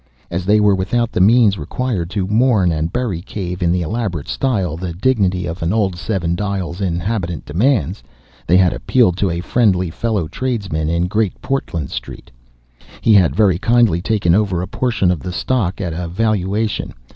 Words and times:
As 0.31 0.45
they 0.47 0.59
were 0.59 0.73
without 0.73 1.11
the 1.11 1.21
means 1.21 1.59
required 1.59 2.09
to 2.09 2.25
mourn 2.25 2.71
and 2.71 2.91
bury 2.91 3.21
Cave 3.21 3.61
in 3.61 3.71
the 3.71 3.83
elaborate 3.83 4.27
style 4.27 4.75
the 4.75 4.93
dignity 4.93 5.45
of 5.45 5.61
an 5.61 5.71
old 5.71 5.95
Seven 5.95 6.33
Dials 6.33 6.81
inhabitant 6.81 7.45
demands, 7.45 8.01
they 8.47 8.57
had 8.57 8.73
appealed 8.73 9.15
to 9.17 9.29
a 9.29 9.41
friendly 9.41 9.91
fellow 9.91 10.27
tradesman 10.27 10.89
in 10.89 11.05
Great 11.05 11.39
Portland 11.39 11.91
Street. 11.91 12.31
He 13.01 13.13
had 13.13 13.35
very 13.35 13.59
kindly 13.59 14.01
taken 14.01 14.33
over 14.33 14.63
a 14.63 14.67
portion 14.67 15.11
of 15.11 15.19
the 15.19 15.31
stock 15.31 15.79
at 15.79 15.93
a 15.93 16.07
valuation. 16.07 16.95